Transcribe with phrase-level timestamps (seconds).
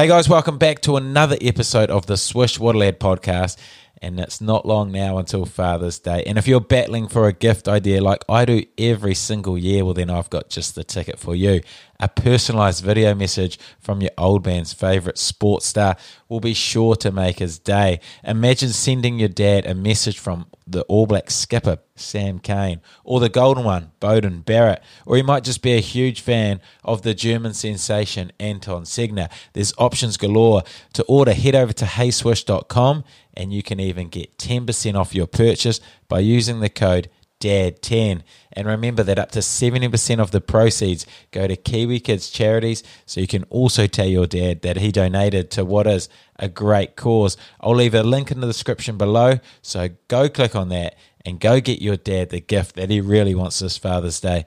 [0.00, 3.58] Hey guys, welcome back to another episode of the Swish Waterlad podcast.
[4.02, 6.22] And it's not long now until Father's Day.
[6.26, 9.92] And if you're battling for a gift idea like I do every single year, well,
[9.92, 11.60] then I've got just the ticket for you.
[12.02, 15.96] A personalized video message from your old man's favorite sports star
[16.30, 18.00] will be sure to make his day.
[18.24, 23.28] Imagine sending your dad a message from the All Black skipper, Sam Cane, or the
[23.28, 27.52] Golden One, Beauden Barrett, or he might just be a huge fan of the German
[27.52, 29.30] sensation, Anton Segner.
[29.52, 30.62] There's options galore.
[30.94, 33.04] To order, head over to heyswish.com
[33.40, 37.08] and you can even get 10% off your purchase by using the code
[37.40, 38.22] DAD10.
[38.52, 43.18] And remember that up to 70% of the proceeds go to Kiwi Kids charities, so
[43.18, 47.38] you can also tell your dad that he donated to what is a great cause.
[47.62, 51.60] I'll leave a link in the description below, so go click on that and go
[51.60, 54.44] get your dad the gift that he really wants this Father's Day.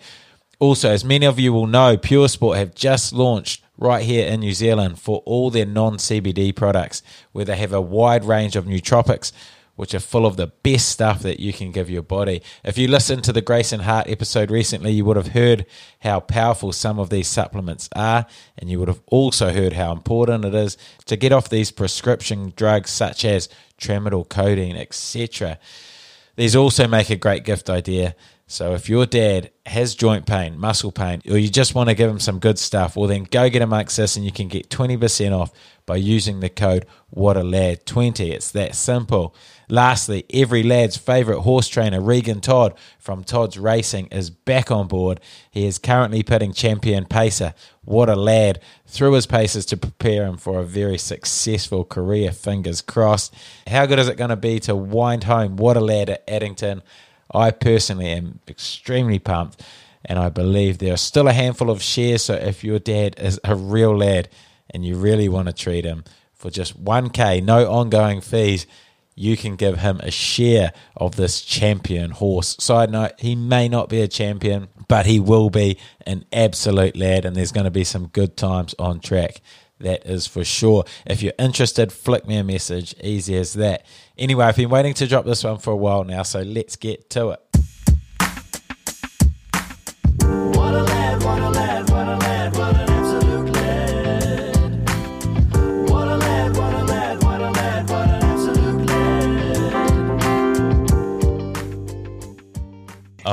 [0.59, 4.41] Also, as many of you will know, Pure Sport have just launched right here in
[4.41, 8.66] New Zealand for all their non CBD products, where they have a wide range of
[8.66, 9.31] nootropics
[9.75, 12.42] which are full of the best stuff that you can give your body.
[12.64, 15.66] If you listened to the Grace and Heart episode recently, you would have heard
[16.02, 18.25] how powerful some of these supplements are,
[18.58, 22.53] and you would have also heard how important it is to get off these prescription
[22.56, 25.58] drugs such as tramadol, codeine, etc.
[26.36, 28.16] These also make a great gift idea.
[28.54, 32.08] So if your dad has joint pain, muscle pain, or you just want to give
[32.08, 35.36] him some good stuff, well then go get amongst this and you can get 20%
[35.36, 35.52] off
[35.88, 38.30] by using the code WATERLAD20.
[38.30, 39.34] It's that simple.
[39.70, 45.20] Lastly, every lad's favourite horse trainer, Regan Todd from Todd's Racing, is back on board.
[45.50, 50.38] He is currently putting champion pacer, What a Lad, through his paces to prepare him
[50.38, 53.34] for a very successful career, fingers crossed.
[53.66, 56.84] How good is it going to be to wind home What a Lad at Addington?
[57.34, 59.62] I personally am extremely pumped,
[60.06, 62.23] and I believe there are still a handful of shares.
[62.23, 64.30] So if your dad is a real lad
[64.70, 66.03] and you really want to treat him
[66.34, 68.67] for just 1K, no ongoing fees,
[69.16, 72.56] you can give him a share of this champion horse.
[72.59, 77.24] Side note, he may not be a champion, but he will be an absolute lad,
[77.24, 79.41] and there's going to be some good times on track.
[79.83, 80.85] That is for sure.
[81.05, 82.95] If you're interested, flick me a message.
[83.03, 83.85] Easy as that.
[84.17, 87.09] Anyway, I've been waiting to drop this one for a while now, so let's get
[87.11, 87.39] to it.
[90.21, 92.22] What a lad, what a lad, what a lad,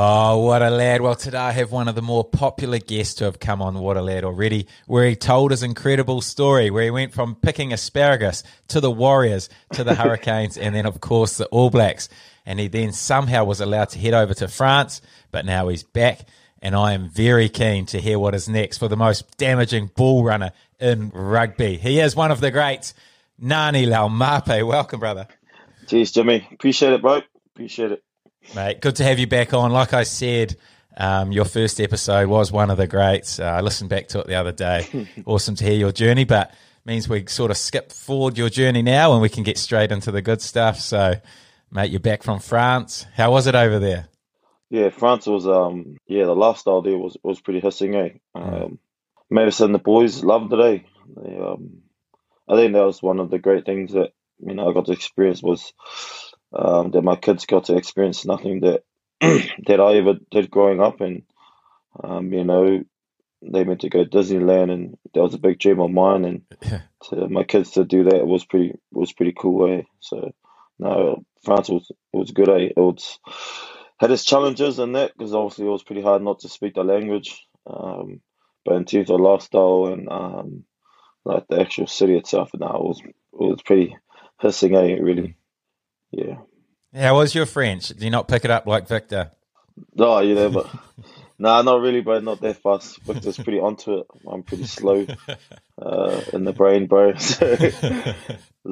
[0.02, 1.02] Oh, what a lad.
[1.02, 3.98] Well, today I have one of the more popular guests to have come on What
[3.98, 8.42] a Lad already, where he told his incredible story, where he went from picking asparagus
[8.68, 12.08] to the Warriors to the Hurricanes and then, of course, the All Blacks.
[12.46, 15.02] And he then somehow was allowed to head over to France,
[15.32, 16.20] but now he's back.
[16.62, 20.24] And I am very keen to hear what is next for the most damaging ball
[20.24, 21.76] runner in rugby.
[21.76, 22.94] He is one of the greats,
[23.38, 24.66] Ngani Laumape.
[24.66, 25.28] Welcome, brother.
[25.88, 26.48] Cheers, Jimmy.
[26.50, 27.20] Appreciate it, bro.
[27.54, 28.02] Appreciate it.
[28.54, 29.70] Mate, good to have you back on.
[29.70, 30.56] Like I said,
[30.96, 33.38] um, your first episode was one of the greats.
[33.38, 35.08] Uh, I listened back to it the other day.
[35.24, 36.52] awesome to hear your journey, but
[36.84, 40.10] means we sort of skip forward your journey now and we can get straight into
[40.10, 40.80] the good stuff.
[40.80, 41.14] So,
[41.70, 43.06] mate, you're back from France.
[43.14, 44.08] How was it over there?
[44.70, 48.10] Yeah, France was um yeah, the lifestyle there was was pretty hissing, eh?
[48.34, 48.78] Um
[49.28, 50.78] Madison and the boys loved it, eh?
[51.16, 51.82] They, um
[52.48, 54.92] I think that was one of the great things that you know I got to
[54.92, 55.72] experience was
[56.52, 58.82] um that my kids got to experience nothing that
[59.20, 61.22] that I ever did growing up and
[62.02, 62.82] um, you know,
[63.42, 66.42] they went to go to Disneyland and that was a big dream of mine and
[67.04, 69.82] to my kids to do that was pretty was pretty cool, eh?
[70.00, 70.32] So
[70.78, 72.70] no, France was was good, eh?
[72.70, 73.18] It was
[73.98, 76.84] had its challenges in that because obviously it was pretty hard not to speak the
[76.84, 77.46] language.
[77.66, 78.20] Um,
[78.64, 80.64] but in terms of lifestyle and um,
[81.24, 83.96] like the actual city itself, now it was it was pretty
[84.40, 84.96] hissing, eh?
[85.00, 85.36] Really,
[86.10, 86.36] yeah.
[86.94, 87.88] How was your French?
[87.88, 89.30] Did you not pick it up like Victor?
[89.94, 90.68] No, you know, but
[91.38, 92.20] nah, not really, bro.
[92.20, 93.00] Not that fast.
[93.02, 94.06] Victor's pretty onto it.
[94.30, 95.06] I'm pretty slow
[95.82, 97.14] uh, in the brain, bro.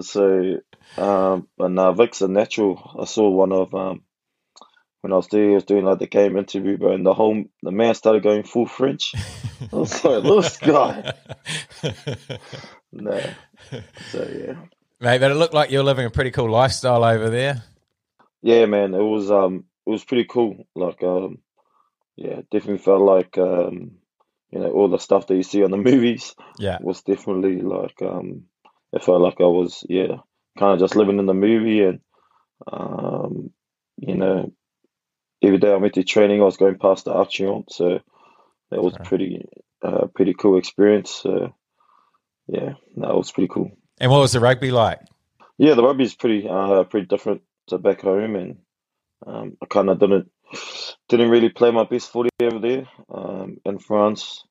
[0.01, 0.61] So,
[0.97, 2.97] so um, but nah, Vic's a natural.
[3.01, 4.03] I saw one of um
[5.01, 7.45] when I was doing, I was doing like the game interview, bro, and the whole
[7.63, 9.15] the man started going full French.
[9.73, 11.15] I was like, this guy.
[12.93, 13.21] Nah.
[14.11, 14.55] So yeah,
[15.01, 17.63] Mate, but it looked like you're living a pretty cool lifestyle over there.
[18.43, 18.95] yeah, man.
[18.95, 20.67] It was um, it was pretty cool.
[20.75, 21.39] Like um,
[22.17, 23.93] yeah, definitely felt like um,
[24.51, 26.79] you know, all the stuff that you see on the movies Yeah.
[26.79, 28.45] was definitely like um,
[28.93, 30.19] it felt like I was yeah,
[30.59, 32.01] kind of just living in the movie, and
[32.71, 33.51] um,
[33.99, 34.53] you know,
[35.43, 38.01] every day I went to training, I was going past the Action, so
[38.71, 39.05] that was Okay.
[39.05, 39.47] pretty
[39.83, 41.11] uh, pretty cool experience.
[41.11, 41.55] So
[42.49, 43.73] yeah, that was pretty cool.
[44.01, 45.01] And what was the rugby like?
[45.57, 48.59] Yeah, the rugby is pretty uh, pretty different to back home, and
[49.27, 50.31] um, I kind of didn't
[51.09, 54.45] didn't really play my best footy over there um, in France.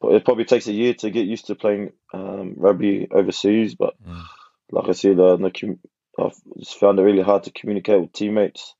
[0.00, 3.74] But it probably takes a year to get used to playing um, rugby overseas.
[3.76, 4.24] But Mm.
[4.72, 5.78] like I said, uh, the,
[6.18, 8.74] I just found it really hard to communicate with teammates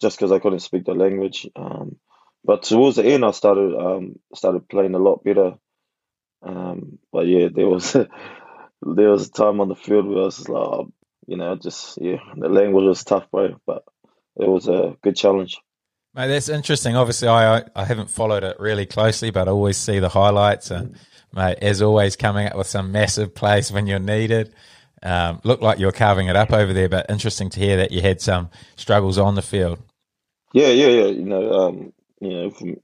[0.00, 1.48] just because I couldn't speak the language.
[1.54, 1.96] Um,
[2.44, 5.54] but towards the end, I started um, started playing a lot better.
[6.42, 7.96] Um, but yeah, there was
[8.82, 10.92] there was a time on the field where I was like, oh,
[11.26, 13.60] you know, just yeah, the language was tough, bro.
[13.66, 13.84] But
[14.36, 15.58] it was a good challenge.
[16.14, 16.96] Mate, that's interesting.
[16.96, 20.70] Obviously, I I haven't followed it really closely, but I always see the highlights.
[20.70, 20.96] And
[21.32, 24.54] mate, as always, coming up with some massive plays when you're needed.
[25.02, 27.92] Um, looked like you were carving it up over there, but interesting to hear that
[27.92, 29.78] you had some struggles on the field.
[30.52, 31.06] Yeah, yeah, yeah.
[31.06, 32.76] You know, um, you know, from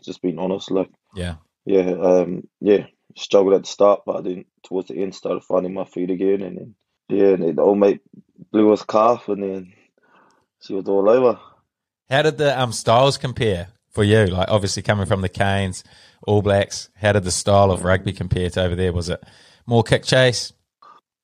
[0.00, 1.36] just being honest, like Yeah,
[1.66, 2.86] yeah, um, yeah,
[3.16, 6.56] struggled at the start, but then towards the end started finding my feet again, and
[6.58, 6.74] then
[7.08, 8.00] yeah, and then the old mate
[8.52, 9.72] blew his calf, and then
[10.60, 11.38] she was all over.
[12.10, 14.26] how did the um styles compare for you?
[14.26, 15.82] Like, obviously coming from the Canes,
[16.26, 18.92] All Blacks, how did the style of rugby compare to over there?
[18.92, 19.22] Was it
[19.66, 20.52] more kick chase?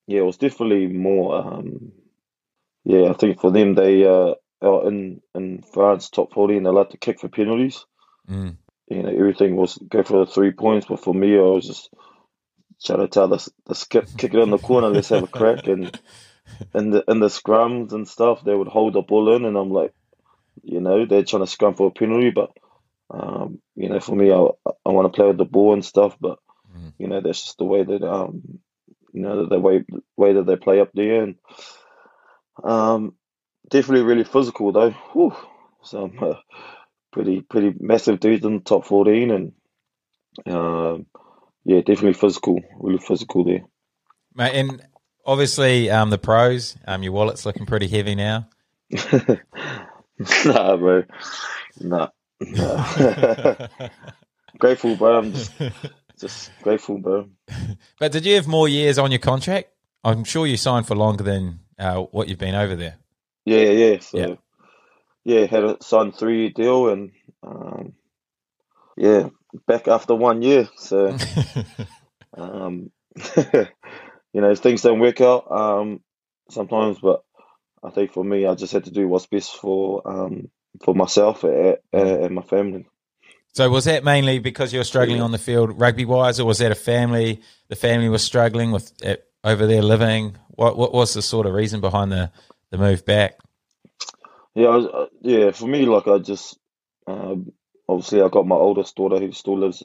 [0.06, 1.36] Yeah, it was definitely more.
[1.36, 1.92] Um,
[2.84, 6.70] yeah, I think for them, they uh, are in in France top forty, and they
[6.70, 7.84] like to kick for penalties.
[8.28, 8.56] Mm.
[8.92, 11.90] You know, everything was go for the three points, but for me, I was just
[12.84, 15.68] trying to tell the the skip, kick it in the corner, let's have a crack,
[15.68, 15.96] and
[16.74, 19.70] in the in the scrums and stuff, they would hold the ball in, and I'm
[19.70, 19.92] like,
[20.62, 22.50] you know, they're trying to scrum for a penalty, but
[23.10, 24.48] um, you know, for me, I
[24.86, 26.38] I want to play with the ball and stuff, but
[26.76, 26.92] Mm.
[26.98, 28.60] you know, that's just the way that um,
[29.12, 29.84] you know, the way
[30.16, 31.36] way that they play up there, and
[32.64, 33.14] um,
[33.70, 34.90] definitely really physical though.
[35.12, 35.34] Whew.
[35.82, 36.34] Some uh,
[37.12, 39.52] pretty pretty massive dudes in the top fourteen, and
[40.46, 41.06] um,
[41.64, 43.64] yeah, definitely physical, really physical there.
[44.34, 44.82] Mate, and
[45.24, 48.48] obviously um, the pros, um, your wallet's looking pretty heavy now.
[50.44, 51.04] nah, bro.
[51.80, 52.08] Nah.
[52.40, 53.68] nah.
[54.58, 55.18] grateful, bro.
[55.18, 55.52] I'm just,
[56.18, 57.28] just grateful, bro.
[57.98, 59.68] But did you have more years on your contract?
[60.04, 62.96] I'm sure you signed for longer than uh, what you've been over there.
[63.44, 63.98] Yeah, yeah.
[64.00, 64.34] So, Yeah.
[65.24, 67.92] Yeah, had a signed three year deal, and um,
[68.96, 69.28] yeah,
[69.66, 70.68] back after one year.
[70.76, 71.16] So,
[72.36, 72.90] um,
[73.36, 76.00] you know, things don't work out um,
[76.50, 77.22] sometimes, but
[77.82, 80.50] I think for me, I just had to do what's best for um,
[80.84, 82.86] for myself and, and my family.
[83.52, 85.24] so was that mainly because you were struggling Yeah.
[85.24, 87.42] on the field rugby wise, or was that a family?
[87.68, 90.36] The family was struggling with it over there living.
[90.50, 92.30] What what was the sort of reason behind the,
[92.70, 93.38] the move back?
[94.54, 95.50] Yeah, I was, uh, yeah.
[95.52, 96.58] For me, like I just
[97.06, 97.52] um,
[97.88, 99.82] obviously I got my oldest daughter who still lives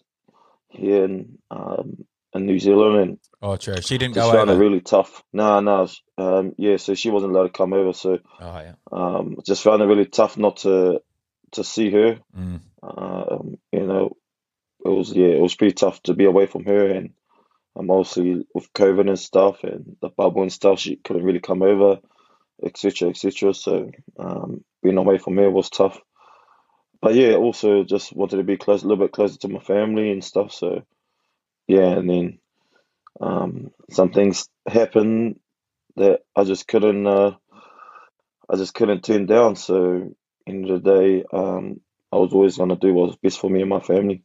[0.69, 3.81] here in um, in New Zealand, and Oh, true.
[3.81, 5.23] She didn't go found it really tough.
[5.31, 5.87] No, no,
[6.17, 6.77] um, yeah.
[6.77, 8.73] So she wasn't allowed to come over, so Oh, yeah.
[8.91, 11.01] um, just found it really tough not to
[11.51, 12.19] to see her.
[12.37, 12.61] Mm.
[12.83, 14.17] Um, you know,
[14.83, 17.11] it was yeah, it was pretty tough to be away from her, and
[17.77, 21.61] um, obviously with COVID and stuff and the bubble and stuff, she couldn't really come
[21.61, 21.99] over,
[22.63, 23.53] etc., etc.
[23.53, 25.99] So um, being away from her was tough.
[27.01, 30.11] But yeah, also just wanted to be close, a little bit closer to my family
[30.11, 30.51] and stuff.
[30.51, 30.83] So
[31.67, 32.39] yeah, and then
[33.21, 35.39] um, some things happened
[35.95, 37.35] that I just couldn't, uh,
[38.49, 39.55] I just couldn't turn down.
[39.55, 40.13] So
[40.47, 43.49] end of the day, um, I was always going to do what was best for
[43.49, 44.23] me and my family.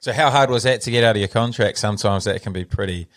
[0.00, 1.78] So how hard was that to get out of your contract?
[1.78, 3.08] Sometimes that can be pretty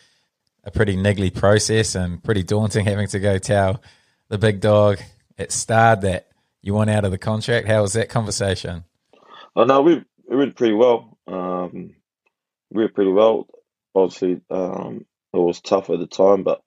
[0.63, 3.82] a pretty niggly process and pretty daunting having to go tell
[4.29, 5.00] the big dog
[5.38, 6.27] at Stade that
[6.62, 7.67] you want out of the contract.
[7.67, 8.86] How was that conversation?
[9.55, 11.17] Oh no, we it went pretty well.
[11.27, 11.95] Um,
[12.71, 13.48] we went pretty well.
[13.95, 16.62] Obviously, um, it was tough at the time, but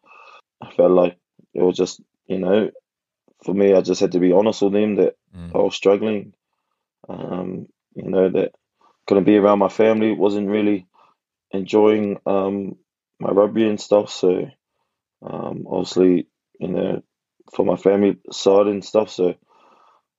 [0.60, 1.16] I felt like
[1.54, 2.70] it was just you know,
[3.44, 5.54] for me, I just had to be honest with them that Mm.
[5.54, 6.34] I was struggling.
[7.08, 8.52] Um, you know that
[9.06, 10.86] couldn't be around my family, wasn't really
[11.50, 12.76] enjoying um
[13.18, 14.10] my rugby and stuff.
[14.10, 14.50] So
[15.22, 16.26] um, obviously,
[16.58, 17.02] you know,
[17.54, 19.10] for my family side and stuff.
[19.10, 19.34] So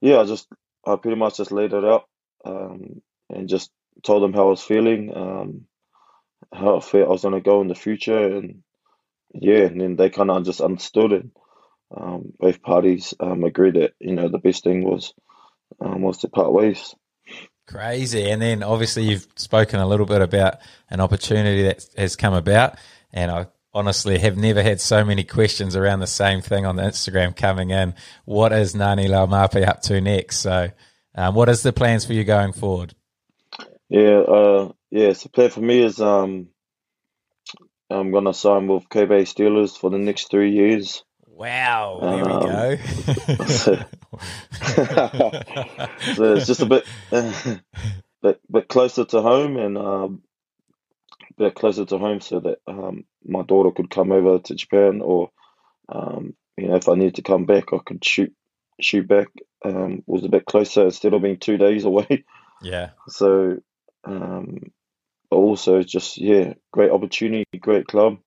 [0.01, 0.47] yeah, I just
[0.85, 2.05] I pretty much just laid it out
[2.45, 3.71] um, and just
[4.03, 5.65] told them how I was feeling, um,
[6.53, 8.63] how I felt I was to go in the future, and
[9.33, 11.25] yeah, and then they kind of just understood it.
[11.95, 15.13] Um, both parties um, agreed that you know the best thing was
[15.79, 16.95] um, was to part ways.
[17.65, 18.29] Crazy.
[18.29, 20.57] And then obviously you've spoken a little bit about
[20.89, 22.77] an opportunity that has come about.
[23.13, 26.83] And I honestly have never had so many questions around the same thing on the
[26.83, 27.95] Instagram coming in.
[28.25, 30.37] What is Ngani Laumape up to next?
[30.37, 30.69] So,
[31.15, 32.93] um, what is the plans for you going forward?
[33.89, 35.13] Yeah, uh, yeah.
[35.13, 36.49] So plan for me is um,
[37.89, 41.03] I'm gonna sign with Kobe Steelers for the next three years.
[41.27, 43.85] Wow, there Um, we go.
[46.15, 46.85] so it's just a bit,
[48.21, 50.21] but bit closer to home and um,
[51.37, 55.29] bit closer to home, so that um, my daughter could come over to Japan, or
[55.89, 58.33] um, you know, if I needed to come back, I could shoot
[58.81, 59.27] shoot back.
[59.65, 62.25] Um, was a bit closer instead of being two days away.
[62.61, 63.57] yeah, So,
[64.03, 64.71] um,
[65.29, 68.17] but also just yeah, great opportunity, great club.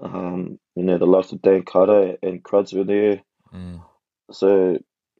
[0.00, 3.22] Um, you know, the likes of Dan Carter and Cruds were there.
[3.52, 3.82] mm,
[4.30, 4.78] So,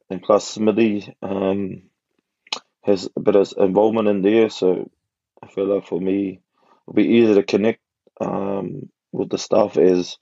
[0.08, 1.82] and plus Smithy um,
[2.82, 4.50] has a bit of involvement in there.
[4.50, 4.90] So,
[5.42, 6.40] I feel like for me,
[6.88, 7.80] it'll be easier to connect
[8.20, 10.16] um, with the staff as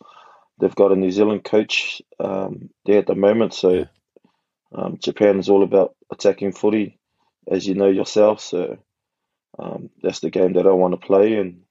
[0.59, 3.55] they've got a New Zealand coach um, there at the moment.
[3.55, 3.87] So,
[4.75, 6.99] um, Japan is all about attacking footy,
[7.49, 8.41] as you know yourself.
[8.41, 8.79] So,
[9.59, 11.63] um, that's the game that I want to play, and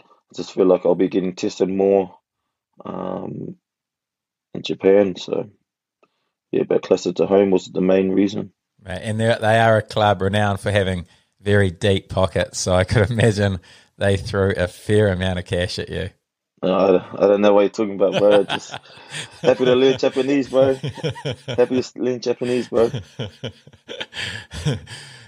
[0.00, 2.14] I just feel like I'll be getting tested more
[2.84, 3.56] um,
[4.54, 5.16] in Japan.
[5.16, 5.50] So,
[6.52, 8.52] yeah, but closer to home was the main reason.
[8.84, 9.00] right.
[9.02, 11.06] And they are a club renowned for having
[11.40, 13.60] very deep pockets, so I could imagine
[14.00, 16.10] they threw a fair amount of cash at you.
[16.62, 18.44] I, I don't know what you're talking about, bro.
[18.44, 18.72] Just
[19.40, 20.74] happy to learn Japanese, bro.
[21.46, 22.90] Happy to learn Japanese, bro.
[24.66, 24.82] no,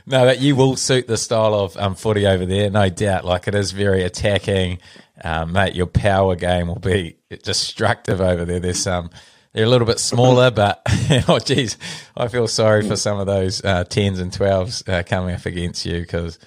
[0.07, 3.25] but you will suit the style of um, footy over there, no doubt.
[3.25, 4.81] Like it is very attacking,
[5.23, 5.75] um, mate.
[5.75, 8.61] Your power game will be destructive over there.
[8.61, 9.11] There's some.
[9.55, 10.83] They're a little bit smaller, but
[11.29, 11.77] oh geez,
[12.17, 15.85] I feel sorry for some of those uh, tens and twelves uh, coming up against
[15.87, 16.39] you because,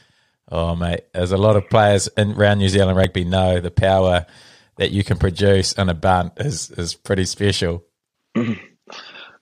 [0.51, 4.25] oh mate, as a lot of players in, around New Zealand rugby know, the power
[4.77, 7.83] that you can produce in a bunt is is pretty special.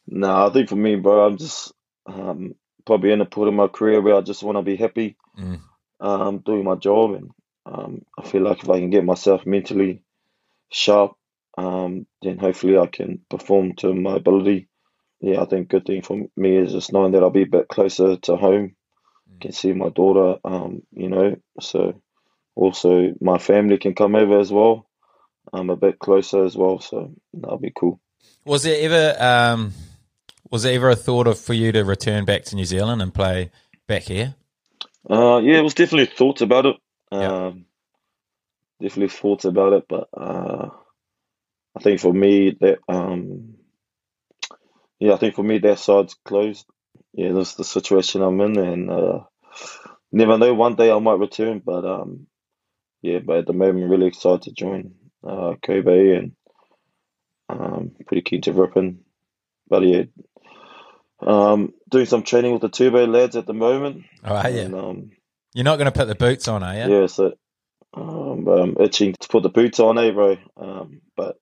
[0.08, 1.74] No, I think for me, bro, I'm just
[2.06, 2.56] um,
[2.86, 5.62] probably in a point in my career where I just want to be happy Mm.
[6.00, 7.32] um, doing my job, and
[7.66, 10.04] um, I feel like if I can get myself mentally
[10.72, 11.14] sharp,
[11.58, 14.70] um, then hopefully I can perform to my ability.
[15.22, 17.68] Yeah, I think good thing for me is just knowing that I'll be a bit
[17.70, 18.76] closer to home,
[19.40, 22.02] can see my daughter, um, you know, so
[22.56, 24.88] also my family can come over as well.
[25.52, 28.00] I'm a bit closer as well, so that'll be cool.
[28.46, 29.74] Was there ever um,
[30.50, 33.14] was there ever a thought of for you to return back to New Zealand and
[33.14, 33.52] play
[33.88, 34.36] back here?
[35.10, 36.76] Uh, yeah, it was definitely thoughts about it.
[37.12, 37.66] Um,
[38.82, 40.70] definitely thoughts about it, but uh,
[41.76, 43.56] I think for me that um,
[45.00, 46.66] yeah, I think for me that side's closed.
[47.14, 49.20] Yeah, that's the situation I'm in, and uh,
[50.12, 50.54] never know.
[50.54, 52.28] One day I might return, but um,
[53.02, 54.96] yeah, but at the moment, really excited to join
[55.28, 56.32] uh, Kobe and
[57.50, 59.00] um, pretty keen to rip in.
[59.70, 60.04] But yeah,
[61.22, 64.06] um, doing some training with the Turbo lads at the moment.
[64.24, 64.60] Oh, are you?
[64.62, 65.12] And, um,
[65.54, 67.00] You're not going to put the boots on, are you?
[67.02, 67.34] yeah, so
[67.94, 70.38] um, but I'm itching to put the boots on, eh, bro?
[70.58, 71.38] Um, but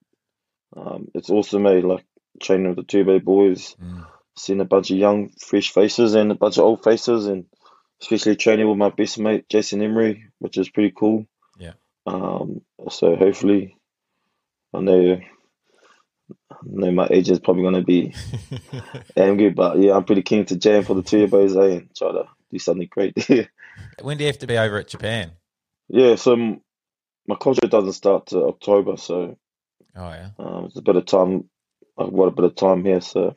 [0.76, 1.82] um, it's awesome, eh?
[1.84, 2.06] Like
[2.42, 4.01] training with the Turbo boys, Mm.
[4.38, 7.46] Seeing a bunch of young, fresh faces and a bunch of old faces, and
[8.02, 11.26] especially training with my best mate Jason Emery, which is pretty cool.
[11.60, 11.74] Yeah.
[12.06, 13.78] Um, so hopefully,
[14.74, 15.20] I know,
[16.52, 18.14] I know my agent's probably gonna be
[19.18, 22.24] angry, but yeah, I'm pretty keen to jam for the Turbos, eh, and try to
[22.52, 23.50] do something great there.
[24.02, 25.32] when do you have to be over at Japan?
[25.90, 26.62] Yeah, so m-
[27.28, 29.38] my contract doesn't start to October, so
[29.96, 30.30] Oh yeah.
[30.40, 31.50] um, it's a bit of time.
[31.98, 33.36] I've got a bit of time here, so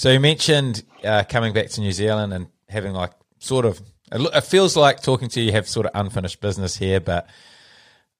[0.00, 3.78] So you mentioned uh, coming back to New Zealand and having like sort of
[4.10, 7.28] it feels like talking to you have sort of unfinished business here, but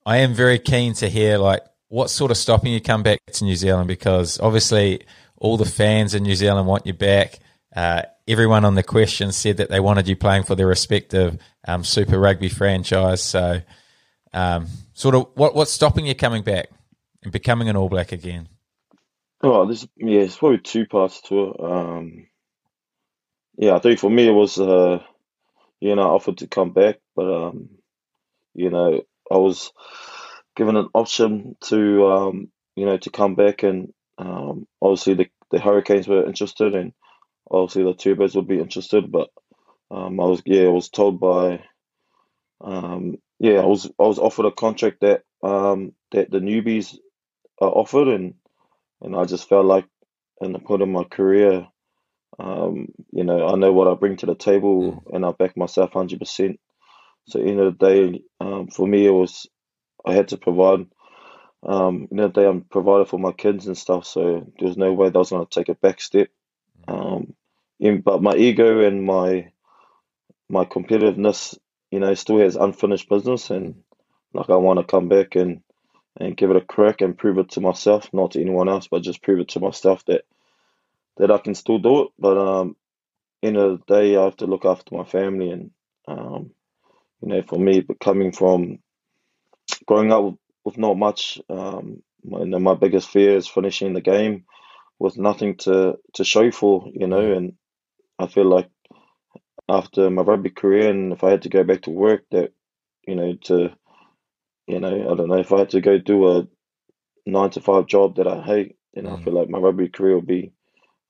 [0.05, 3.45] I am very keen to hear like what's sort of stopping you come back to
[3.45, 5.07] New Zealand because obviously
[5.39, 7.39] all the fans in New Zealand want you back.
[7.75, 11.83] Uh, everyone on the question said that they wanted you playing for their respective um,
[11.83, 13.23] Super Rugby franchise.
[13.23, 13.63] So,
[14.35, 16.69] um, sort of, what what's stopping you coming back
[17.23, 18.51] and becoming an All Black again?
[19.43, 21.57] Oh, this yeah, it's probably two parts to it.
[21.61, 22.27] Um,
[23.59, 25.01] yeah, I think for me it was uh,
[25.81, 27.71] you know, I offered to come back, but um,
[28.55, 29.73] you know, I was
[30.57, 35.61] given an option to um, you know, to come back, and um, obviously the the
[35.61, 36.93] Hurricanes were interested, and
[37.51, 39.31] obviously the Turbos would be interested, but
[39.91, 41.65] um, I was yeah, I was told by
[42.63, 46.97] um, yeah, I was I was offered a contract that um that the newbies
[47.61, 48.35] are offered, and
[49.03, 49.87] and I just felt like
[50.41, 51.67] in the point of my career,
[52.39, 55.93] um, you know, I know what I bring to the table, and I back myself
[55.93, 56.61] hundred percent.
[57.29, 59.49] So at the end of the day, um, for me, it was
[60.05, 60.87] I had to provide.
[61.63, 64.79] Um, the end the day, I'm provided for my kids and stuff, so there was
[64.79, 66.29] no way that I was going to take a back step.
[66.89, 67.35] Um,
[67.79, 69.53] in, but my ego and my
[70.49, 71.59] my competitiveness,
[71.91, 73.83] you know, still has unfinished business, and
[74.33, 75.63] like I want to come back and
[76.19, 79.03] and give it a crack and prove it to myself, not to anyone else, but
[79.03, 80.23] just prove it to myself that
[81.17, 82.09] that I can still do it.
[82.19, 82.77] But um,
[83.43, 85.71] end of the day, I have to look after my family, and
[86.09, 86.51] um,
[87.23, 88.79] you know, for me, coming from
[89.87, 93.93] growing up with, with not much, um, my, you know, my biggest fear is finishing
[93.93, 94.45] the game
[94.99, 97.55] with nothing to to show for, you know, and
[98.19, 98.69] I feel like
[99.69, 102.53] after my rugby career, and if I had to go back to work, that
[103.07, 103.71] you know, to
[104.73, 106.49] you know, I don't know if I had to go do a
[107.27, 109.25] nine to five job that I hate, then I Mm.
[109.25, 110.53] feel like my rugby career will be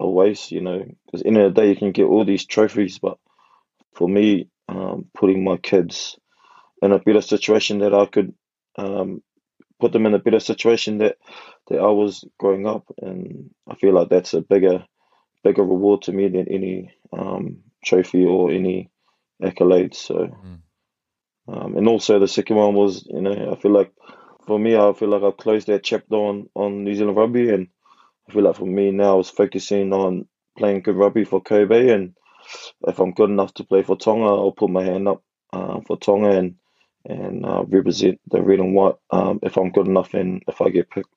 [0.00, 3.19] a waste, you know, because in the day you can get all these trophies, but
[3.95, 6.17] for me, um, putting my kids
[6.83, 8.35] in a better situation that I could
[8.76, 9.23] um,
[9.81, 11.17] put them in a better situation that
[11.69, 14.85] that I was growing up, and I feel like that's a bigger
[15.45, 18.90] bigger reward to me than any um, trophy or any
[19.43, 19.97] accolades.
[19.97, 20.62] So, Mm.
[21.52, 23.92] Um, and also the second one was, you know, I feel like
[24.47, 27.69] for me, I feel like I've closed that chapter on on New Zealand rugby, and
[28.28, 30.26] I feel like for me now is focusing on
[30.57, 32.14] playing good rugby for Kobe, and
[32.87, 35.99] if I'm good enough to play for Tonga, I'll put my hand up uh, for
[35.99, 36.54] Tonga and
[37.07, 40.69] and uh, represent the red and white um, if I'm good enough and if I
[40.69, 41.09] get picked.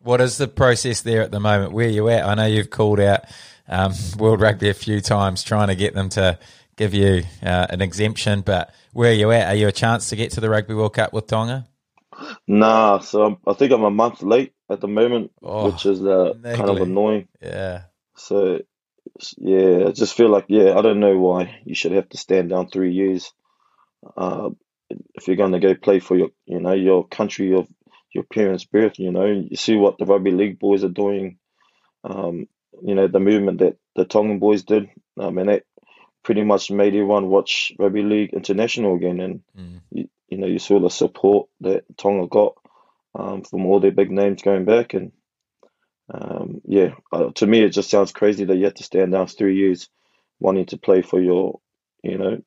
[0.00, 1.72] What is the process there at the moment?
[1.72, 2.26] Where you at?
[2.26, 3.24] I know you've called out
[3.66, 6.38] um, World Rugby a few times, trying to get them to
[6.76, 8.42] give you uh, an exemption.
[8.42, 9.48] But where are you at?
[9.48, 11.66] Are you a chance to get to the Rugby World Cup with Tonga?
[12.46, 16.02] Nah, so I'm, I think I'm a month late at the moment, Oh, which is
[16.04, 17.28] uh, kind of annoying.
[17.42, 17.82] Yeah,
[18.16, 18.60] So
[19.38, 22.50] yeah, I just feel like yeah, I don't know why you should have to stand
[22.50, 23.32] down three years.
[24.16, 24.50] Uh,
[25.14, 27.66] if you're going to go play for your, you know, your country of
[28.12, 31.38] your parents' birth, you know, you see what the rugby league boys are doing.
[32.04, 32.46] Um,
[32.82, 34.88] you know, the movement that the Tongan boys did.
[35.18, 35.64] I mean, that
[36.24, 39.80] pretty much made everyone watch rugby league international again, and Mm.
[39.90, 42.56] you, you know, you saw the support that Tonga got
[43.14, 45.12] um, from all their big names going back, and
[46.12, 49.26] um, yeah, uh, to me, it just sounds crazy that you have to stand down
[49.26, 49.88] three years
[50.40, 51.60] wanting to play for your,
[52.02, 52.42] you know,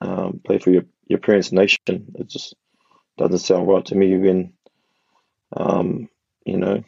[0.00, 1.78] um, play for your, your parents' nation.
[1.86, 2.54] It just
[3.16, 4.52] doesn't sound right to me when,
[5.56, 6.08] um,
[6.44, 6.84] you know,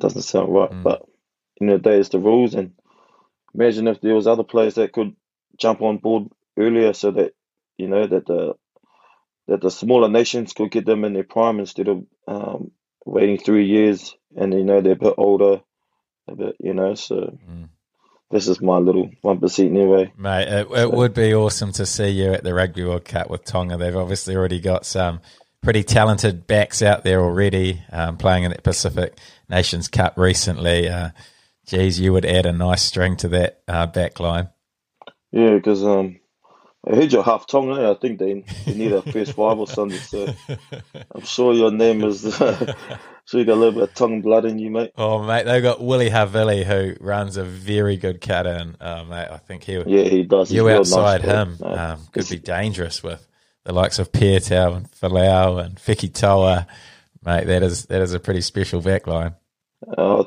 [0.00, 0.70] doesn't sound right.
[0.70, 0.82] Mm.
[0.82, 1.02] But
[1.60, 2.54] in the day, it's the rules.
[2.54, 2.72] And
[3.56, 5.16] imagine if there was other players that could
[5.58, 7.32] jump on board earlier so that,
[7.78, 8.54] you know, that the
[9.48, 12.72] that the smaller nations could get them in their prime instead of um,
[13.04, 15.60] waiting three years and you know they're a bit older,
[16.28, 16.94] a bit you know.
[16.94, 17.68] So Mm.
[18.30, 20.12] this is my little one percent anyway.
[20.18, 20.48] mate.
[20.48, 23.76] It, it would be awesome to see you at the Rugby World Cup with Tonga.
[23.76, 25.20] They've obviously already got some
[25.62, 29.16] pretty talented backs out there already, um, playing in the Pacific
[29.48, 30.88] Nations Cup recently.
[30.88, 31.10] Uh,
[31.66, 34.48] geez, you would add a nice string to that uh, back line.
[35.32, 36.18] Yeah, because um,
[36.86, 37.82] I heard you're half Tonga.
[37.82, 37.90] eh?
[37.90, 39.98] I think they, they need a first five or something.
[39.98, 40.32] So
[41.14, 42.22] I'm sure your name is.
[43.24, 44.92] so you got a little bit of Tongan blood in you, mate.
[44.96, 48.76] Oh, mate, they've got Willie Havili, who runs a very good cut in.
[48.80, 50.52] Oh, mate, I think he Yeah, he does.
[50.52, 51.58] You real outside nice, him.
[51.60, 53.26] Uh, um, could be dangerous with
[53.64, 56.66] the likes of Piutau and Folau and Fekitoa.
[57.24, 59.34] Mate, that is that is a pretty special back line.
[59.98, 60.24] Uh,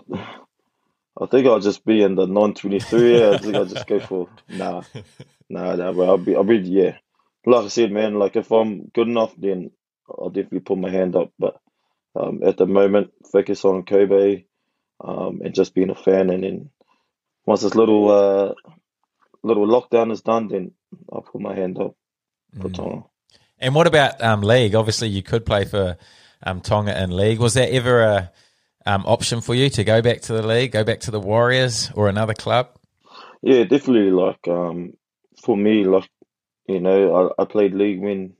[1.21, 3.33] I think I'll just be in the non-23.
[3.33, 4.83] I think I'll just go for nah,
[5.49, 6.07] nah, nah, bro.
[6.07, 6.97] I'll be, I'll be, yeah.
[7.45, 8.15] Like I said, man.
[8.15, 9.71] Like if I'm good enough, then
[10.09, 11.31] I'll definitely put my hand up.
[11.37, 11.59] But
[12.15, 14.45] um, at the moment, focus on Kobe,
[15.03, 16.29] um, and just being a fan.
[16.29, 16.69] And then
[17.45, 18.53] once this little uh
[19.43, 20.71] little lockdown is done, then
[21.11, 21.95] I'll put my hand up
[22.61, 22.73] for Mm.
[22.73, 23.03] Tonga.
[23.59, 24.75] And what about um, league?
[24.75, 25.97] Obviously, you could play for
[26.43, 27.39] um, Tonga in league.
[27.39, 28.31] Was there ever a
[28.89, 31.91] um, option for you to go back to the league, go back to the Warriors
[31.93, 32.69] or another club?
[33.41, 34.11] Yeah, definitely.
[34.11, 34.93] Like um,
[35.43, 36.09] for me, like
[36.67, 38.33] you know, I, I played league when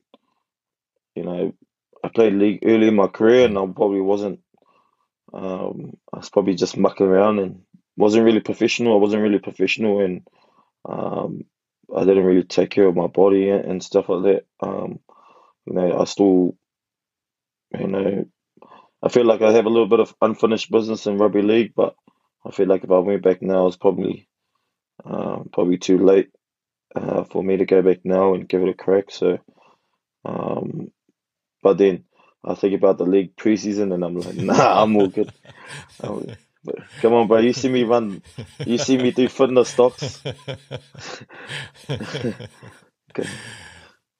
[1.16, 1.54] you know
[2.04, 4.40] I played league early in my career, and I probably wasn't.
[5.32, 7.62] Um, I was probably just mucking around and
[7.96, 8.94] wasn't really professional.
[8.94, 10.28] I wasn't really professional, and
[10.86, 11.44] um,
[11.96, 14.46] I didn't really take care of my body and, and stuff like that.
[14.68, 15.00] Um,
[15.68, 16.58] you know, I still,
[17.78, 18.26] you know,
[19.02, 21.96] I feel like I have a little bit of unfinished business in rugby league, but
[22.46, 24.28] I feel like if I went back now, it's probably
[25.06, 26.30] um, probably too late
[26.96, 29.12] uh, for me to go back now and give it a crack.
[29.12, 29.40] So,
[30.26, 30.92] um,
[31.64, 32.04] but then
[32.44, 35.32] I think about the league preseason and I'm like, nah, I'm all good.
[36.02, 38.22] I'm- but come on, bro, you see me run,
[38.66, 40.22] you see me do fitness stocks.
[43.12, 43.28] Okay.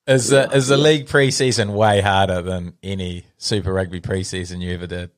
[0.06, 4.86] Is the is the league preseason way harder than any Super Rugby preseason you ever
[4.86, 5.10] did?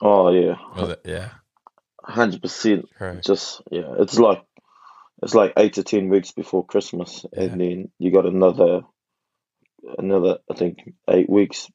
[0.00, 1.00] Oh yeah, Was it?
[1.04, 1.30] Yeah,
[2.04, 2.86] hundred percent.
[3.22, 4.44] Just yeah, it's like
[5.22, 7.44] it's like eight to ten weeks before Christmas, Yeah.
[7.44, 8.82] and then you got another
[9.98, 11.68] another I think eight weeks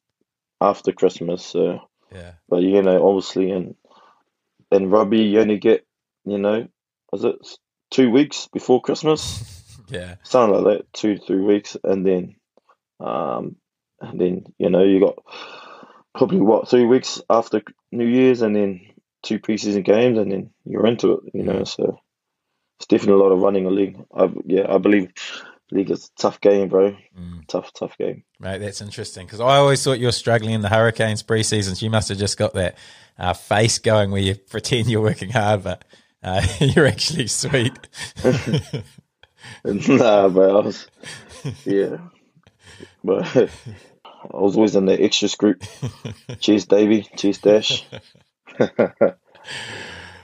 [0.62, 1.44] after Christmas.
[1.46, 1.80] So,
[2.14, 2.34] Yeah.
[2.48, 3.76] but you know, obviously in
[4.72, 5.86] in rugby, you only get
[6.26, 6.68] you know,
[7.12, 7.36] is it
[7.92, 9.50] two weeks before Christmas?
[9.94, 10.16] Yeah.
[10.24, 12.36] something like that, two three weeks, and then,
[13.00, 13.56] um,
[14.02, 15.20] and then you know you got
[16.16, 18.82] probably what three weeks after New Year's, and then
[19.22, 21.20] two preseason games, and then you're into it.
[21.34, 22.00] You know, so
[22.80, 23.98] it's definitely a lot of running a league.
[24.14, 25.12] I, yeah, I believe
[25.72, 26.96] league is a tough game, bro.
[27.48, 28.24] Tough, tough game.
[28.40, 31.82] Mate, that's interesting because I always thought you were struggling in the Hurricanes preseasons.
[31.82, 32.78] You must have just got that
[33.18, 35.86] uh, face going where you pretend you're working hard, but
[36.24, 37.74] uh, you're actually sweet.
[39.66, 40.60] nah, bro.
[40.60, 40.88] I was,
[41.66, 41.98] yeah,
[43.04, 43.50] but I
[44.38, 45.64] was always in the extras group.
[46.40, 47.08] Cheers, Davey.
[47.16, 47.86] Cheers, Dash.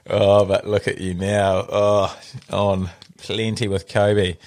[0.10, 1.66] Oh, but look at you now.
[1.70, 4.38] Oh, on plenty with Kobe.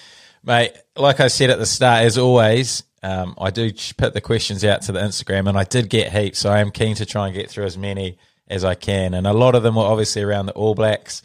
[0.43, 4.65] Mate, like I said at the start, as always, um, I do put the questions
[4.65, 6.41] out to the Instagram and I did get heaps.
[6.41, 9.15] So I am keen to try and get through as many as I can.
[9.15, 11.23] And a lot of them were obviously around the All Blacks.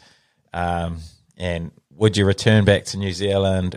[0.54, 0.98] Um,
[1.38, 3.76] and would you return back to New Zealand?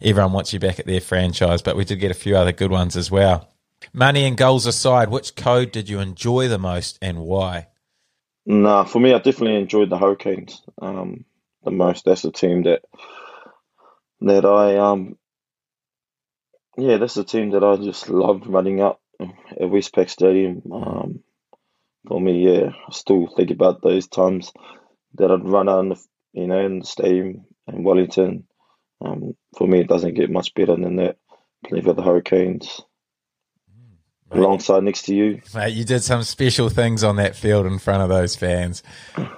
[0.00, 2.70] Everyone wants you back at their franchise, but we did get a few other good
[2.70, 3.48] ones as well.
[3.92, 7.68] Money and goals aside, which code did you enjoy the most and why?
[8.46, 11.24] Nah, for me, I definitely enjoyed the Hurricanes um,
[11.64, 12.04] the most.
[12.04, 12.82] That's the team that
[14.22, 15.16] that I um
[16.76, 20.62] yeah, that's the team that I just loved running up at Westpac Stadium.
[20.72, 21.20] Um,
[22.08, 24.52] for me, yeah, I still think about those times
[25.14, 28.44] that I'd run out in the you know in the stadium in Wellington.
[29.02, 31.16] Um, for me, it doesn't get much better than that.
[31.66, 32.82] Playing for the Hurricanes
[34.30, 35.42] alongside next to you.
[35.54, 38.82] Mate, you did some special things on that field in front of those fans.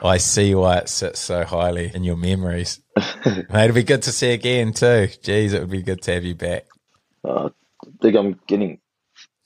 [0.02, 2.81] I see why it sits so highly in your memories.
[3.26, 5.09] Mate, it'd be good to see again too.
[5.09, 6.66] Jeez, it would be good to have you back.
[7.24, 7.50] Uh,
[7.85, 8.78] I think I'm getting.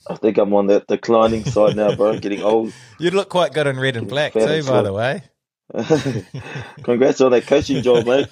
[0.09, 2.19] I think I'm on that declining side now, bro.
[2.19, 2.73] Getting old.
[2.99, 5.23] You'd look quite good in red and black too, by the way.
[6.83, 8.29] Congrats on that coaching job, mate.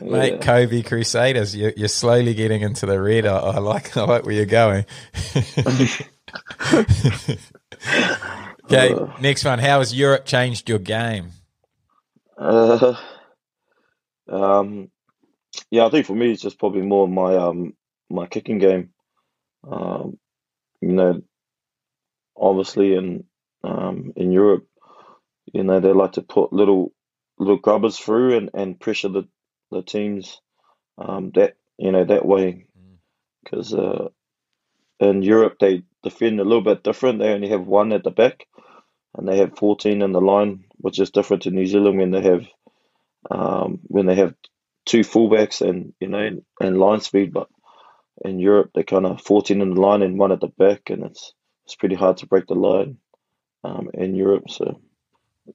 [0.00, 0.38] Mate, Yeah.
[0.38, 3.26] Kobe Crusaders, you're, you're slowly getting into the red.
[3.26, 4.86] I, I like, I like where you're going.
[8.64, 9.58] okay, next one.
[9.58, 11.30] How has Europe changed your game?
[12.38, 12.94] Uh,
[14.28, 14.90] um,
[15.70, 17.74] yeah, I think for me it's just probably more my um
[18.10, 18.90] my kicking game.
[19.68, 20.18] Um,
[20.80, 21.22] you know,
[22.36, 23.24] obviously in
[23.64, 24.66] um in Europe,
[25.52, 26.92] you know they like to put little
[27.38, 29.28] little grubbers through and, and pressure the
[29.70, 30.40] the teams
[30.98, 32.66] um that you know that way
[33.44, 34.08] because uh
[35.00, 37.18] in Europe they defend a little bit different.
[37.18, 38.46] They only have one at the back
[39.14, 42.22] and they have 14 in the line, which is different to New Zealand when they
[42.22, 42.46] have
[43.30, 44.34] um, when they have
[44.84, 47.32] two fullbacks and you know and, and line speed.
[47.32, 47.48] But
[48.24, 51.04] in Europe, they're kind of 14 in the line and one at the back, and
[51.04, 51.32] it's
[51.64, 52.98] it's pretty hard to break the line
[53.64, 54.50] um, in Europe.
[54.50, 54.80] So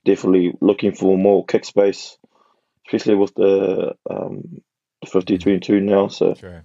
[0.06, 2.17] definitely looking for more kick space,
[2.88, 4.62] especially with the um,
[5.08, 6.08] 50 22 now.
[6.08, 6.62] So True.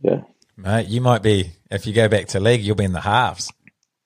[0.00, 0.22] yeah.
[0.56, 3.50] Mate, you might be, if you go back to league, you'll be in the halves.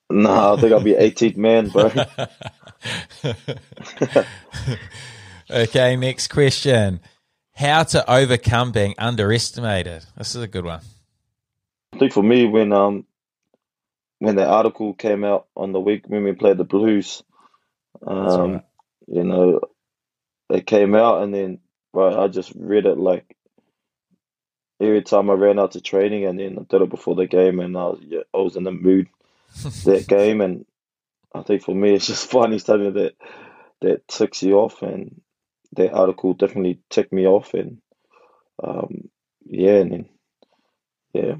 [0.08, 1.90] Nah, I think I'll be 18th man, bro.
[5.48, 7.00] Okay, next question.
[7.54, 10.04] How to overcome being underestimated?
[10.16, 10.80] This is a good one.
[11.92, 13.06] I think for me, when um
[14.18, 17.22] when the article came out on the week when we played the Blues,
[18.06, 18.64] um, right.
[19.06, 19.60] you know,
[20.50, 21.58] it came out and then
[21.92, 23.36] right, I just read it like
[24.80, 27.60] every time I ran out to training, and then I did it before the game,
[27.60, 29.08] and I was yeah, I was in the mood
[29.84, 30.66] that game, and
[31.34, 33.14] I think for me, it's just finding something that
[33.82, 35.20] that ticks you off, and
[35.76, 37.78] that article definitely ticked me off, and
[38.62, 39.10] um,
[39.44, 40.08] yeah, and then
[41.14, 41.34] yeah,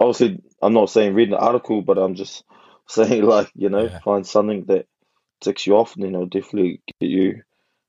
[0.00, 2.44] obviously I'm not saying read an article, but I'm just
[2.88, 4.00] saying like you know Yeah.
[4.04, 4.86] find something that
[5.40, 7.42] ticks you off, and then it'll definitely get you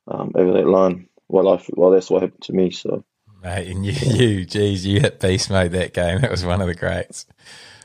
[0.08, 1.08] um, over that line.
[1.28, 2.72] Well, I well that's what happened to me.
[2.72, 3.04] So
[3.42, 6.20] Mate, and you, you, geez, you hit beast mode that game.
[6.22, 7.26] That was one of the greats.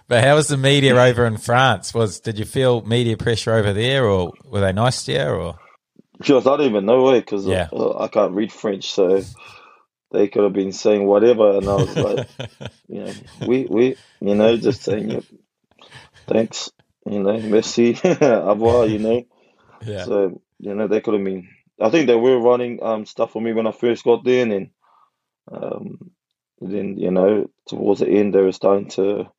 [0.09, 1.95] But how was the media over in France?
[1.95, 5.23] Was did you feel media pressure over there, or were they nice to you?
[5.23, 5.59] Or
[6.19, 7.69] because I don't even know it because Yeah.
[7.73, 9.25] uh, I can't read French, so
[10.11, 12.29] they could have been saying whatever, and I was like,
[12.89, 13.15] you know,
[13.47, 15.21] we we you know just saying yeah,
[16.27, 16.71] thanks,
[17.07, 19.25] you know, merci, au revoir, you know.
[19.85, 21.49] Yeah, So you know they could have been.
[21.81, 24.53] I think they were running um stuff for me when I first got there, and
[24.53, 24.71] then
[25.51, 26.11] um
[26.61, 29.31] then you know towards the end they were starting to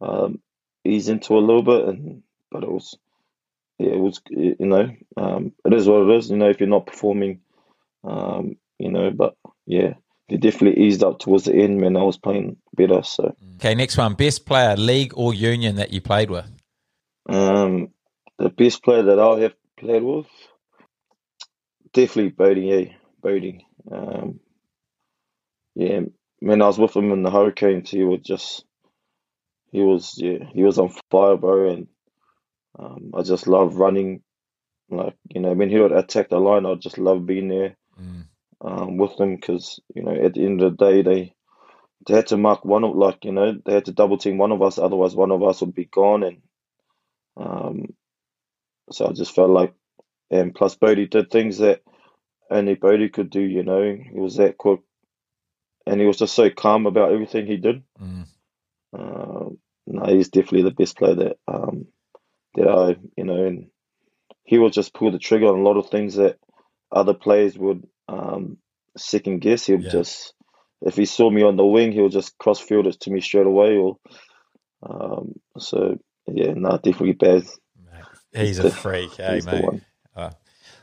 [0.00, 0.40] um
[0.84, 2.96] ease into a little bit, and but it was
[3.78, 6.30] yeah it was you know um it is what it is.
[6.30, 7.40] You know if you're not performing,
[8.02, 9.94] um you know but yeah
[10.28, 13.02] they definitely eased up towards the end when I was playing better.
[13.02, 13.74] So okay.
[13.74, 16.46] Next one, best player, league or union that you played with?
[17.28, 17.90] Um,
[18.38, 20.26] the best player that I have played with,
[21.92, 22.62] definitely Bodie.
[22.62, 23.66] Yeah, Bodie.
[23.92, 24.40] Um,
[25.74, 26.00] yeah,
[26.40, 28.64] when I was with him in the Hurricanes, he was just,
[29.72, 31.88] he was yeah, he was on fire, bro, and
[32.78, 34.22] um, I just love running.
[34.90, 38.24] Like you know, when he would attack the line, I just love being there Mm.
[38.60, 41.34] um, with them because you know at the end of the day they
[42.06, 44.52] they had to mark one of like you know they had to double team one
[44.52, 46.42] of us, otherwise one of us would be gone, and
[47.36, 47.86] um,
[48.90, 49.74] so I just felt like,
[50.30, 51.82] and plus Bodie did things that
[52.50, 53.40] only Bodie could do.
[53.40, 54.80] You know, he was that quick,
[55.86, 57.82] and he was just so calm about everything he did.
[58.00, 58.26] Mm.
[58.96, 59.50] Uh,
[59.86, 61.86] no, he's definitely the best player that um,
[62.54, 63.66] that I you know, and
[64.44, 66.38] he would just pull the trigger on a lot of things that
[66.92, 68.58] other players would um,
[68.96, 69.66] second guess.
[69.66, 69.90] He'll Yeah.
[69.90, 70.34] just
[70.82, 73.46] if he saw me on the wing, he'll just cross field it to me straight
[73.46, 73.76] away.
[73.76, 73.98] Or
[74.82, 77.58] um, so yeah, no, definitely Baz.
[78.34, 79.64] He's a freak, eh, He's mate?
[80.16, 80.30] Oh,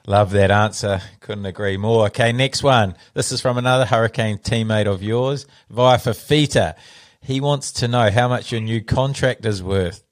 [0.07, 1.01] love that answer.
[1.19, 2.05] Couldn't agree more.
[2.07, 2.95] Okay, next one.
[3.13, 6.75] This is from another Hurricane teammate of yours, Vaea Fifita.
[7.21, 10.03] He wants to know how much your new contract is worth.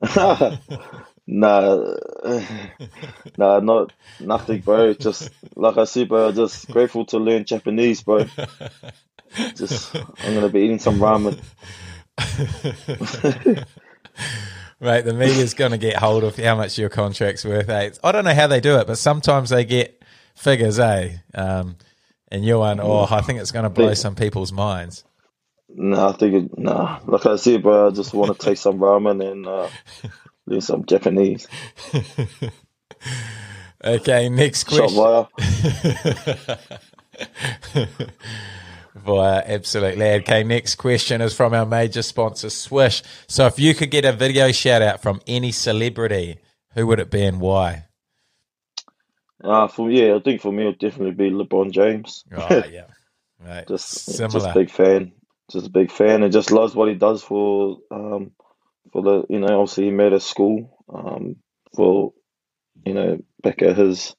[1.26, 1.96] no,
[3.36, 4.94] nah, not nothing, bro.
[4.94, 6.32] Just like I said, bro.
[6.32, 8.26] Just grateful to learn Japanese, bro.
[9.54, 11.38] Just I'm gonna be eating some ramen.
[14.80, 17.68] Mate, the media's going to get hold of how much your contract's worth.
[17.68, 17.90] Eh?
[18.04, 20.02] I don't know how they do it, but sometimes they get
[20.36, 21.16] figures, eh?
[21.34, 21.76] Um,
[22.30, 25.04] and your one, oh, I think it's going to blow some people's minds.
[25.68, 27.00] No, I think it, nah.
[27.06, 27.88] Like I said, bro.
[27.88, 29.68] I just want to taste some ramen and uh,
[30.60, 31.48] some Japanese.
[33.84, 35.26] Okay, next question.
[38.94, 40.10] Via absolutely.
[40.12, 43.02] Okay, next question is from our major sponsor, Swish.
[43.28, 46.38] So, if you could get a video shout out from any celebrity,
[46.74, 47.84] who would it be and why?
[49.42, 52.24] Uh, for yeah, I think for me it'll definitely be LeBron James.
[52.34, 52.86] Oh, yeah,
[53.38, 53.66] right.
[53.68, 54.40] just Similar.
[54.40, 55.12] just big fan,
[55.50, 58.32] just a big fan, and just loves what he does for um
[58.92, 61.36] for the you know obviously he made a school um
[61.76, 62.12] for
[62.84, 64.16] you know back at his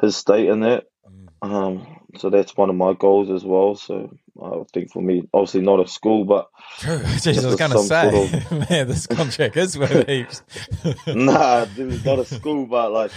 [0.00, 1.28] his state and that Mm.
[1.42, 1.86] um
[2.18, 3.74] so that's one of my goals as well.
[3.74, 6.48] So I think for me, obviously not a school, but
[6.78, 6.98] True.
[7.02, 10.42] Jeez, I was going to say, sort man, this contract is worth heaps.
[11.06, 13.12] nah, not a school, but like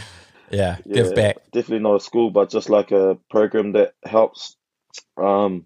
[0.52, 1.38] yeah, yeah, give back.
[1.52, 4.56] definitely not a school, but just like a program that helps
[5.18, 5.66] um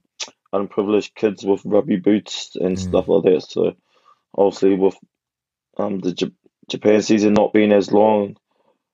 [0.54, 2.80] unprivileged kids with rugby boots and Mm.
[2.80, 3.42] stuff like that.
[3.50, 3.74] So
[4.38, 4.96] obviously with
[5.78, 6.32] um the J-
[6.70, 8.36] Japan season not being as long,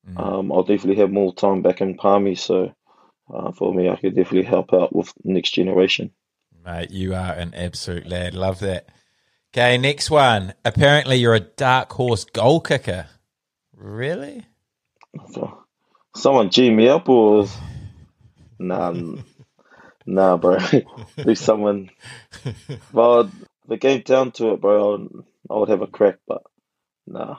[0.08, 0.19] Mm.
[0.19, 2.36] um I'll definitely have more time back in Palmy.
[2.36, 2.73] So
[3.33, 6.11] uh, for me, I could definitely help out with next generation.
[6.65, 8.33] Mate, you are an absolute lad.
[8.33, 8.87] Love that.
[9.53, 10.53] Okay, next one.
[10.65, 13.07] Apparently, you're a dark horse goal kicker.
[13.75, 14.45] Really?
[15.33, 15.63] So
[16.15, 17.47] someone G me up or
[18.59, 18.93] nah,
[20.05, 20.57] nah, bro.
[21.17, 21.89] If someone,
[22.91, 26.19] well, if it came down to it, bro, I would, I would have a crack,
[26.27, 26.43] but
[27.05, 27.37] nah.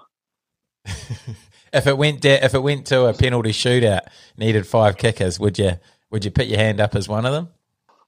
[1.72, 4.02] If it went da- if it went to a penalty shootout,
[4.36, 5.72] needed five kickers, would you
[6.10, 7.48] would you put your hand up as one of them?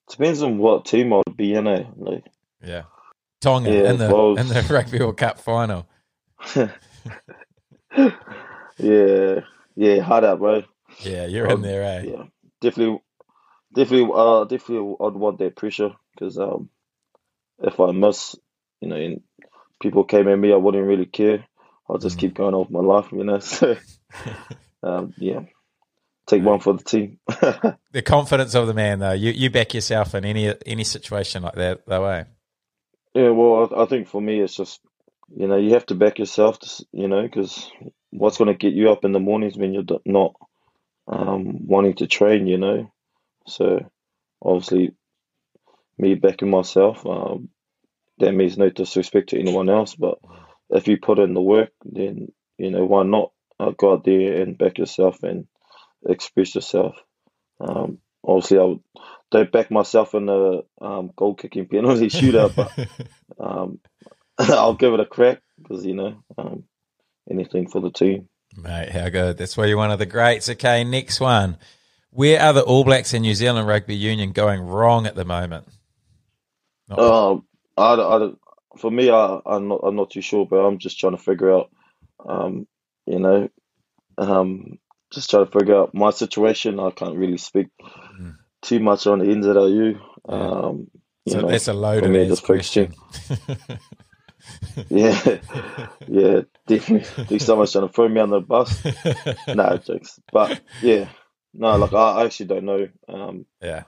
[0.09, 1.85] Depends on what team I'd be in, eh?
[1.97, 2.25] Like,
[2.65, 2.83] Yeah.
[3.41, 5.87] Tonga Yeah, in the well- in the Rugby World Cup final.
[8.79, 9.41] yeah,
[9.77, 10.63] yeah, hard out, bro.
[11.01, 12.03] Yeah, you're in Um, there, eh?
[12.09, 12.25] Yeah,
[12.61, 13.03] definitely,
[13.75, 16.69] definitely, uh, definitely, I'd want that pressure because um,
[17.63, 18.37] if I miss,
[18.81, 19.21] you know,
[19.81, 21.47] people came at me, I wouldn't really care.
[21.91, 22.21] I'll just Mm.
[22.21, 23.39] keep going on with my life, you know.
[23.51, 23.77] So,
[24.83, 25.41] um, yeah,
[26.27, 27.19] take one for the team.
[27.93, 29.13] The confidence of the man, though.
[29.13, 32.25] You you back yourself in any any situation like that, though, eh?
[33.15, 34.81] Yeah, well, I, I think for me, it's just,
[35.35, 37.69] you know, you have to back yourself, to, you know, because
[38.11, 40.35] what's going to get you up in the mornings when you're not
[41.09, 42.93] um, wanting to train, you know?
[43.49, 43.91] So,
[44.41, 44.93] obviously,
[45.99, 47.49] me backing myself, um,
[48.19, 50.19] that means no disrespect to anyone else, but
[50.71, 54.41] if you put in the work, then, you know, why not uh, go out there
[54.43, 55.47] and back yourself and
[56.09, 56.95] express yourself?
[57.61, 58.81] Um, obviously, I would,
[59.31, 62.89] don't back myself in a um, goal kicking penalty shootout, but
[63.39, 63.79] um,
[64.39, 66.65] I'll give it a crack because you know um,
[67.31, 68.29] anything for the team.
[68.57, 69.37] Mate, how good.
[69.37, 70.49] That's why you're one of the greats.
[70.49, 71.57] Okay, next one.
[72.11, 75.69] Where are the All Blacks and New Zealand Rugby Union going wrong at the moment?
[76.89, 77.45] Not- Um,
[77.77, 78.31] I, I,
[78.79, 81.53] for me, I, I'm not I'm not too sure, but I'm just trying to figure
[81.53, 81.71] out,
[82.27, 82.67] um,
[83.07, 83.49] you know,
[84.19, 84.79] um,
[85.13, 86.79] just trying to figure out my situation.
[86.81, 87.69] I can't really speak
[88.21, 88.37] Mm.
[88.63, 89.99] too much on the NZRU.
[90.29, 90.35] Yeah.
[90.35, 90.91] Um,
[91.25, 91.73] you so know, that's a
[92.09, 92.95] me, just focusing.
[93.39, 93.67] question.
[94.91, 95.39] yeah,
[96.09, 97.39] yeah, definitely.
[97.39, 98.83] someone's trying to throw me under the bus.
[99.55, 101.09] no jokes, but yeah,
[101.55, 102.89] no, like I, I actually don't know.
[103.09, 103.85] Um, Yeah.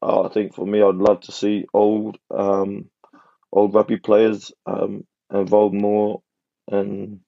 [0.00, 2.86] Oh, I think for me, I'd love to see old, um,
[3.52, 6.22] old rugby players um, involved more
[6.70, 7.20] in,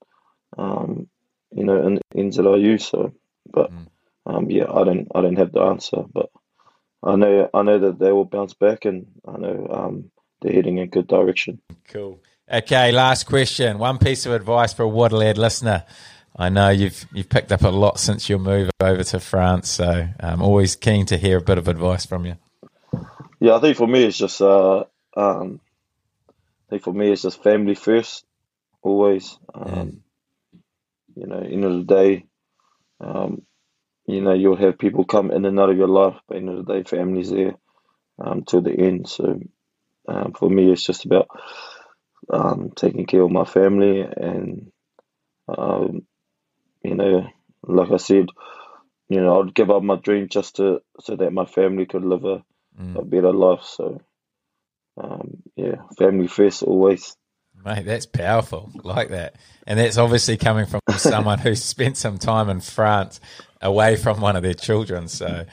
[0.56, 1.08] um,
[1.52, 2.80] you know, in NZRU.
[2.80, 3.12] So,
[3.50, 3.86] but Mm.
[4.26, 6.30] um, yeah, I don't, I don't have the answer, but
[7.02, 10.10] I know, I know that they will bounce back, and I know um,
[10.40, 11.60] they're heading in a good direction.
[11.88, 12.20] Cool.
[12.50, 13.78] Okay, last question.
[13.78, 15.84] One piece of advice for a Waterlad listener.
[16.36, 20.08] I know you've you've picked up a lot since your move over to France, so
[20.18, 22.36] I'm always keen to hear a bit of advice from you.
[23.40, 24.84] Yeah, I think for me, it's just, uh,
[25.16, 25.60] um,
[26.74, 28.24] think for me, it's just family first,
[28.82, 29.38] always.
[29.54, 30.02] Um,
[31.16, 32.26] You know, end of the day,
[33.00, 33.42] um,
[34.06, 36.66] you know, you'll have people come in and out of your life, but end of
[36.66, 37.54] the day, family's there
[38.18, 39.08] um, till the end.
[39.08, 39.40] So
[40.08, 41.28] um, for me, it's just about
[42.28, 44.72] um, taking care of my family and,
[45.46, 46.06] um,
[46.82, 47.28] you know,
[47.62, 48.26] like I said,
[49.08, 52.24] you know, I'd give up my dream just to so that my family could live
[52.24, 52.42] a,
[52.76, 52.98] Mm.
[52.98, 53.62] a better life.
[53.62, 54.00] So,
[54.96, 57.16] um, yeah, family first always.
[57.64, 58.70] Mate, that's powerful.
[58.82, 59.36] Like that.
[59.66, 63.20] And that's obviously coming from someone who spent some time in France
[63.60, 65.08] away from one of their children.
[65.08, 65.46] So,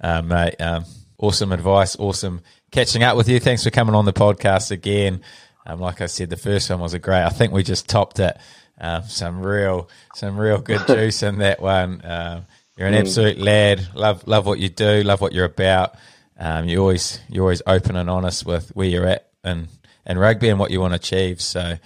[0.00, 0.84] uh, mate, um,
[1.18, 1.96] awesome advice.
[1.98, 2.42] Awesome
[2.74, 3.40] catching up with you.
[3.40, 5.22] Thanks for coming on the podcast again.
[5.64, 7.22] Um, like I said, the first one was a great.
[7.22, 8.36] I think we just topped it.
[8.78, 12.02] Um, some real, some real good juice in that one.
[12.04, 13.86] Um, you're an absolute lad.
[13.94, 15.02] Love, love what you do.
[15.04, 15.94] Love what you're about.
[16.38, 19.68] Um, you always, you're always open and honest with where you're at and
[20.06, 21.40] and rugby and what you want to achieve.
[21.40, 21.76] So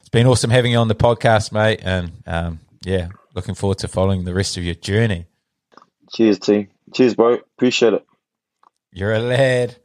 [0.00, 1.80] it's been awesome having you on the podcast, mate.
[1.82, 5.26] And um, yeah, looking forward to following the rest of your journey.
[6.12, 6.68] Cheers, team.
[6.94, 7.34] Cheers, bro.
[7.34, 8.06] Appreciate it.
[8.92, 9.76] You're a lad.